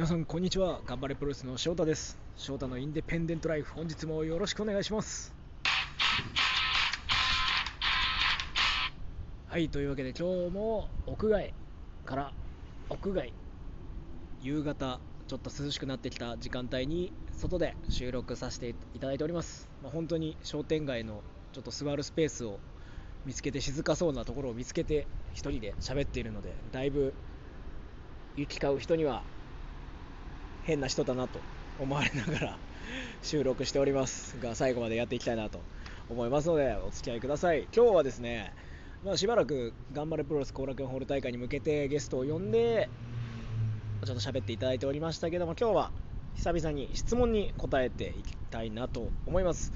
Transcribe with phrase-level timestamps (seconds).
[0.00, 0.80] 皆さんこんにちは。
[0.86, 2.16] 頑張れプロレスの翔太です。
[2.34, 5.34] 翔太のインデペンデントライフ本日もよろしくお願いします。
[9.46, 11.52] はいというわけで今日も屋外
[12.06, 12.32] から
[12.88, 13.34] 屋外
[14.40, 21.20] 夕方ちょっと涼しくなってきた時間帯に外で収録させていただいております、まあ、本当に商店街の
[21.52, 22.58] ちょっと座るスペースを
[23.26, 27.12] 見つけて静かそうなところを見つけて1人で喋っているのでだいぶ
[28.38, 29.22] 行き交う人には
[30.70, 31.40] 変な人だなと
[31.80, 32.58] 思われながら
[33.22, 35.60] 収録しておりますが最後までやっていきたいなと
[36.08, 37.66] 思いますのでお付き合いください。
[37.74, 38.52] 今日はですね、
[39.04, 42.88] まあ、しばらく頑張れプロレス後楽園ホール大会に向けてゲストを呼んで
[44.04, 45.92] ちょっと喋っていただいておりましたけども今日は
[46.36, 49.72] 久々に質問に答えていきたいなと思います。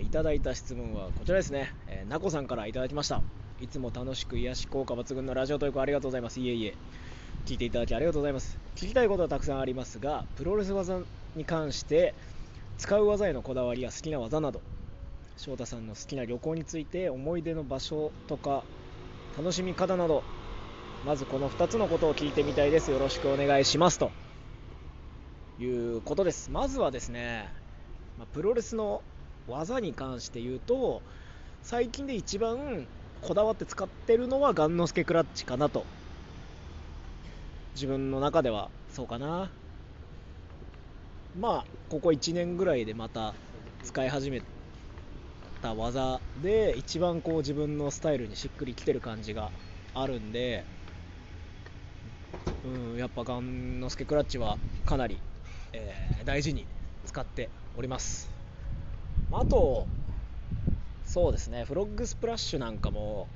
[0.00, 3.22] いただいた質問はこちらですね、えー、なこさんからいただきました。
[3.60, 6.40] いつも楽しく癒し効果抜群のラジオトークありがとうございます。
[6.40, 6.74] いえいえ。
[7.46, 8.58] 聞いていただきありがとうございます。
[8.76, 11.00] 聞きたいことはたくさんありますがプロレス技
[11.36, 12.14] に関して
[12.78, 14.60] 使う技へのこだわりや好きな技など
[15.36, 18.62] 翔太さんの好きな旅行について思い出の場所とか
[19.36, 20.22] 楽しみ方など
[21.04, 22.90] まずこの2つのことを聞いてみたいです。
[22.90, 23.98] よろしくお願いします。
[23.98, 24.10] と
[25.58, 26.50] いうことです。
[26.50, 27.48] まずはですね、
[28.32, 29.02] プロレスの
[29.48, 31.02] 技に関して言うと
[31.62, 32.86] 最近で一番
[33.22, 35.84] こだわって使ってるのはガンノスケクラッチかなと。
[37.74, 39.50] 自分の中ではそうかな。
[41.38, 43.34] まあここ1年ぐらいでまた
[43.82, 44.42] 使い始め
[45.62, 49.50] た技で一番こう自分のスタイルにしっくりきてる感じが
[49.94, 50.64] あるんで
[52.64, 55.18] うんやっぱガンノスケクラッチはかなり、
[55.72, 56.66] えー、大事に
[57.04, 58.30] 使っております。
[59.32, 59.86] あと
[61.04, 63.28] そうですねフロッグスプラッシュなんかも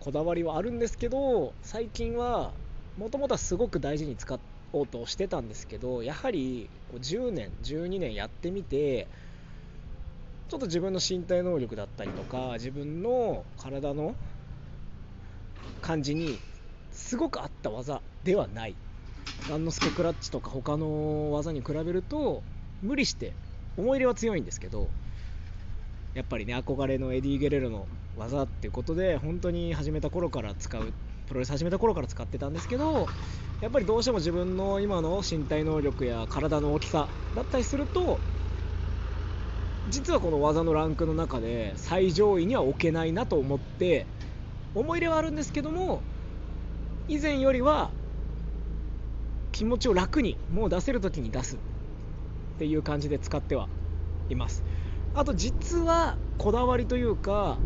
[0.00, 2.54] こだわりはあるんですけど最近は
[2.96, 4.40] もともとはすごく大事に使
[4.72, 9.10] おうとしてたんですけどやはり10年12年やってみて
[10.48, 14.14] ちょっと自分の身体能力だったりとか自分の体の
[15.80, 16.42] 感じに
[16.90, 18.76] すごく合った技ではない。
[19.46, 22.42] ガンノスケクラッチとか他の技に比べると
[22.82, 23.38] 無理して
[23.76, 24.94] 思い入れは強いんですけど
[26.14, 30.94] やっぱりね憧れのエディ・ゲレロの技っていうことで本当に始めた頃から使う
[31.30, 33.06] プロレス始めた頃から使ってたんですけど
[33.60, 38.18] やっぱりどうしても自分の今の身体能力や体の大きさだったりすると
[39.86, 44.08] 実はこの技のランクの中で最上位には置けないなと思って
[44.74, 46.02] 思い入れはあるんですけども
[47.06, 47.92] 以前よりは
[49.52, 51.58] 気持ちを楽にもう出せる時に出すっ
[52.58, 53.68] ていう感じで使っては
[54.28, 54.64] います。
[55.14, 57.56] あと実はこだわりというか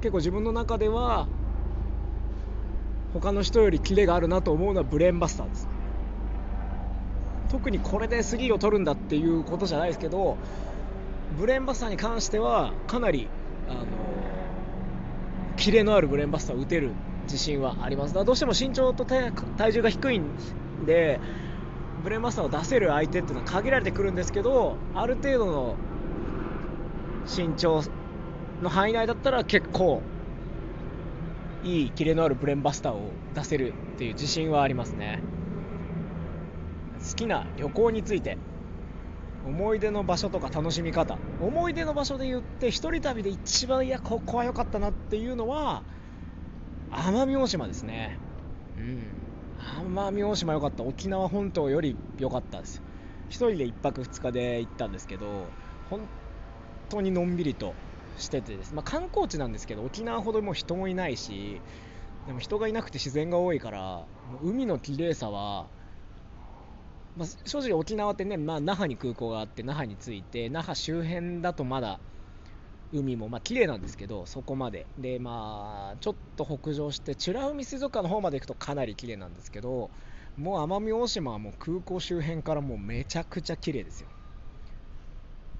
[0.00, 1.28] 結構自分の中では
[3.14, 5.68] 他の人よりキレがあるなと思うのはブレーンバスターです。
[7.50, 10.36] 特にこれで3を取るんだっていうことじゃないですけど
[11.38, 13.26] ブレーンバスターに関してはかなり
[13.68, 13.86] あの
[15.56, 16.92] キレのあるブレーンバスターを打てる
[17.24, 18.14] 自信はあります。
[18.14, 20.24] だどうしても身長と体重が低いん
[20.84, 21.20] で
[22.04, 25.76] ブレーンバスターを出せる相手っていうのは限られてくるんですけどある程度の
[27.26, 27.82] 身長
[28.62, 30.02] の範囲内だったら結構
[31.68, 35.20] いいキレのあるブレンバスターを出せるっていう自信はありますね。
[36.98, 38.38] 好きな旅行について
[39.46, 41.18] 思い出の場所とか楽しみ方。
[41.42, 45.82] 思い出の場所で言って一人旅で一番いやここは良かったなっていうのは
[46.90, 48.18] 奄美大島ですね。
[48.78, 49.02] うん。
[49.84, 50.84] 奄美大島良かった。
[50.84, 52.82] 沖縄本島より良かったです。
[53.28, 55.44] 1人で1泊2日で行ったんですけど
[55.90, 56.00] 本
[56.88, 57.74] 当にのんびりと
[58.18, 61.60] しててです、まあ、観光地なんですけど沖縄ほども人もいないし
[62.26, 64.04] でも人がいなくて自然が多いから
[64.42, 65.66] 海の綺麗さは、
[67.16, 72.00] まあ、正直沖縄ってね、まあ、那覇に空港があって那覇に着いて那覇周辺だとまだ
[72.92, 74.86] 海もまあ綺麗なんですけどそこまで。
[74.98, 79.90] でまあちょっと北上して美ら海水族館の方まで行くとかなり綺麗なんですけど
[80.36, 84.08] もう奄美大島はもう空港周辺からもうめちゃくちゃ綺麗ですよ。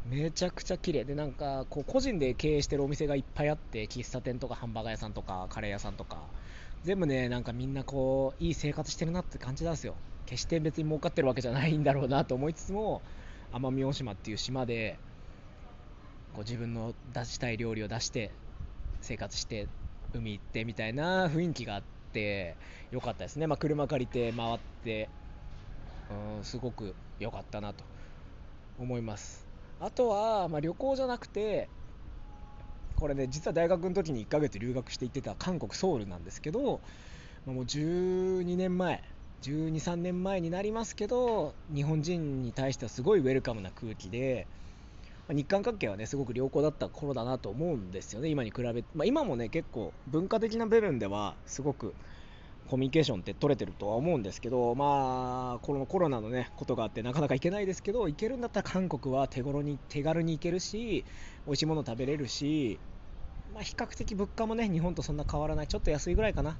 [0.04, 6.18] めちゃくちゃ綺麗でなんかこう個人で経営してるお店がいっぱいあって喫茶店とかハンバーガー屋さんとかカレー屋さんとか
[6.82, 9.94] 全部ねなんかみんなこういい生活してるなって感じなんですよ。
[10.26, 13.00] 決して別に儲かってるわけじゃないんだろうなと思いつつも
[13.52, 14.98] 奄美大島っていう島で
[16.34, 18.30] こう自分の出したい料理を出して
[19.00, 19.68] 生活して
[20.14, 22.56] 海行ってみたいな雰囲気があって
[22.90, 25.08] よかったですね、まあ、車借りて回って
[26.10, 27.84] うんすごく良かったなと
[28.78, 29.47] 思います。
[29.80, 31.68] あとは、まあ、旅行じゃなくて
[32.96, 36.80] これね実は大学の時に1ヶ月留学して行ってた韓国ソウルなんですけど、
[37.46, 39.02] まあ、もう12年前
[39.42, 44.48] 12、3年前になりますけど日本人に対してはすごいウェルカムな空気で
[45.28, 51.94] ま日韓関係はねすごく良好だった頃だなと思うんですよね今に比べて、まあ、今もね結構文化的な部分ではすごく
[52.68, 61.04] コミュニケーションって取れてるとは思うんですけどまあこのコロナのねことがあってなかなか行けないですけど行けるんだったら韓国は手頃に手軽に行けるし
[61.46, 62.78] 美味しいもの食べれるし
[63.54, 66.56] まあ、比較的物価もね日本とそんな変わらないちょっと安いぐらいかな。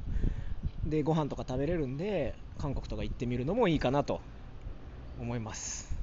[0.87, 4.21] でご飯とか食べれるんで韓国とか行ってみるのもいいかなと
[5.21, 5.97] 思います。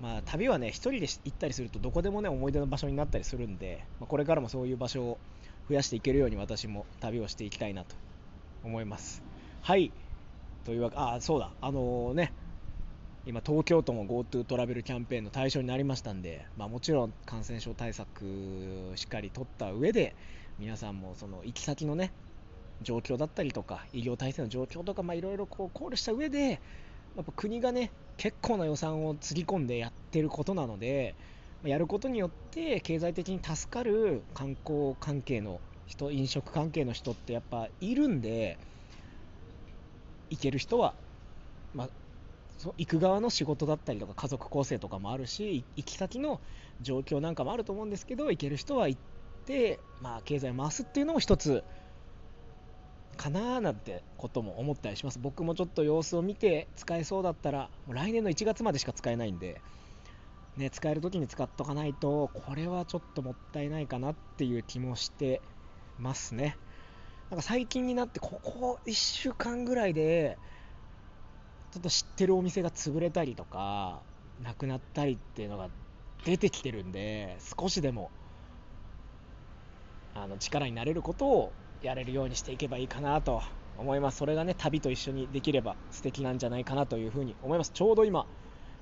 [0.00, 5.18] まあ旅はね1人で行ったりするとどこでもね思い出の場所になったりするんで、まあ、これからもそういう場所を
[5.68, 8.07] 増やしていけるように私も旅をしていきたいなと
[8.64, 9.22] 思います。
[9.62, 9.92] はい。
[10.64, 11.50] というわけあそうだ。
[11.60, 12.32] あのー、ね。
[13.26, 20.16] 今、東京都も GoTo トラベルキャンペーンの対象になりましたんで、まあ、もちろん感染症対策しっかり取った上で、
[20.58, 22.10] 皆さんもその行き先のね、
[22.80, 26.60] 状況だったりとか、医療体制の状況とか、いろいろ考慮した上で、
[27.16, 31.14] やっぱ国がね、結構な予算をつぎ込んでやってることなので、
[31.64, 38.58] やることによって経済的に助かる観光関係の人、飲食関係の人ってやっぱいるんで、
[40.30, 40.94] 行ける人は、
[41.74, 41.88] まあ、
[42.58, 46.40] そ行く側の仕事だったりとか家族構成とかもあるし行き先の
[46.82, 49.00] 状況なんかもあると思うんですけど行ける人は行っ
[49.46, 51.62] て、まあ、経済回すっていうのも一つ
[53.16, 55.18] かななんてことも思ったりします。
[55.18, 59.60] 僕もちょっと様子を見て使えそうだったら来年の1月までしか使えないんで、
[60.56, 65.42] ね、使える時に使っとかないとこれはちょっともったいないかなっていう気もして
[65.98, 66.56] ますね
[67.30, 70.38] なんか最近になってここ1週間ぐらいで
[71.70, 74.00] ちょっと知ってるお店が潰れたりとか、
[74.42, 75.68] なくなったりっていうのが
[76.24, 78.10] 出てきてるんで、少しでも、
[80.14, 81.52] あの、力になれることを
[81.82, 83.42] やれるようにしていけばいいかなと
[83.76, 84.18] 思います。
[84.18, 87.70] それがね、旅と一緒にできれば素敵なんじゃないかなというふうに思います。
[87.72, 88.26] ちょうど今、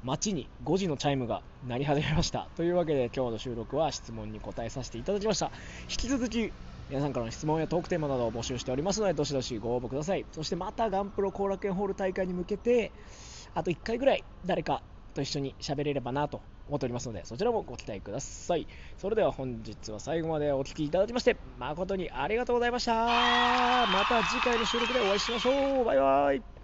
[0.04, 2.48] 街に5時のチャイムが鳴り始めました。
[2.54, 5.50] というわけで今日の収録は質問に答えさせていただきました。
[5.90, 6.52] 引き続き
[6.88, 10.24] 皆さんからの質問やトークテーマなどを募集しておりますので、どしどしご応募ください。
[10.32, 12.92] そしてまたガンプロ後楽園ホール大会に向けて、
[13.54, 14.82] あと1回ぐらい誰か
[15.14, 18.68] と一緒に喋れればなと思っておりますので、そちらもご期待ください。
[18.98, 22.94] それでは本日は最後までお聴きいただきまして、誠にありがとうございました。
[22.94, 25.84] また次回の収録でお会いしましょう。
[25.84, 26.55] バイバイ。